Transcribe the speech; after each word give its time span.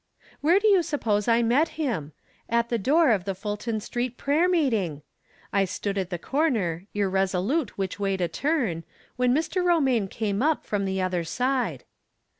Where 0.39 0.59
do 0.59 0.67
you 0.67 0.81
suppose 0.81 1.27
I 1.27 1.43
met 1.43 1.77
him? 1.77 2.13
At 2.49 2.69
the 2.69 2.79
door 2.79 3.11
of 3.11 3.23
the 3.25 3.35
Fulton 3.35 3.79
Street 3.79 4.17
prayer 4.17 4.49
meeting! 4.49 5.03
I 5.53 5.65
stood 5.65 5.95
at 5.95 6.09
the 6.09 6.17
corner, 6.17 6.87
irresolute 6.95 7.77
which 7.77 7.99
way 7.99 8.17
to 8.17 8.27
turn, 8.27 8.83
when 9.15 9.31
Mr. 9.31 9.63
Romaine 9.63 10.07
came 10.07 10.41
up, 10.41 10.65
from 10.65 10.85
the 10.85 10.99
other 11.03 11.23
side. 11.23 11.83